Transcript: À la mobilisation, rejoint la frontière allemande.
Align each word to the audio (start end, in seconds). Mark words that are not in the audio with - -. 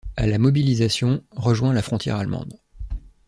À 0.17 0.25
la 0.25 0.39
mobilisation, 0.39 1.23
rejoint 1.29 1.73
la 1.73 1.83
frontière 1.83 2.15
allemande. 2.15 2.57